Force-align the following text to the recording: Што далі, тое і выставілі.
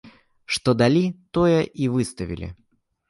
Што 0.55 0.73
далі, 0.81 1.03
тое 1.39 1.59
і 1.85 1.91
выставілі. 1.97 2.47